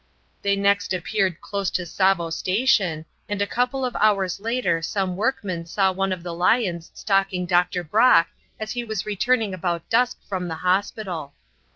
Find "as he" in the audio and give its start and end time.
8.59-8.83